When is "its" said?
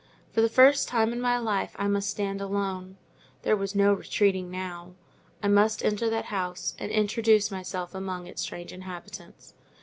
8.25-8.41